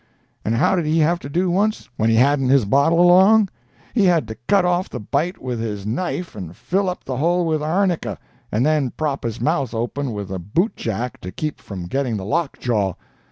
And 0.43 0.55
how 0.55 0.75
did 0.75 0.87
he 0.87 0.97
have 0.97 1.19
to 1.19 1.29
do 1.29 1.51
once, 1.51 1.87
when 1.95 2.09
he 2.09 2.15
hadn't 2.15 2.49
his 2.49 2.65
bottle 2.65 2.99
along? 2.99 3.49
He 3.93 4.05
had 4.05 4.27
to 4.29 4.35
cut 4.47 4.65
out 4.65 4.89
the 4.89 4.99
bite 4.99 5.37
with 5.39 5.59
his 5.59 5.85
knife 5.85 6.35
and 6.35 6.55
fill 6.55 6.89
up 6.89 7.03
the 7.03 7.17
hole 7.17 7.45
with 7.45 7.61
arnica, 7.61 8.17
and 8.51 8.65
then 8.65 8.89
prop 8.97 9.23
his 9.23 9.39
mouth 9.39 9.75
open 9.75 10.11
with 10.11 10.29
the 10.29 10.39
boot 10.39 10.75
jack 10.75 11.21
to 11.21 11.31
keep 11.31 11.59
from 11.61 11.85
getting 11.85 12.17
the 12.17 12.25
lockjaw. 12.25 12.93